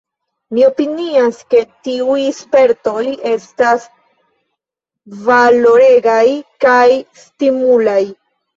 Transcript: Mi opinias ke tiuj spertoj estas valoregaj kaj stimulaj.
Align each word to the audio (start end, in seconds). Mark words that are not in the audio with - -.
Mi 0.55 0.61
opinias 0.67 1.41
ke 1.53 1.61
tiuj 1.87 2.23
spertoj 2.37 3.05
estas 3.33 3.87
valoregaj 5.31 6.27
kaj 6.69 6.83
stimulaj. 7.29 8.03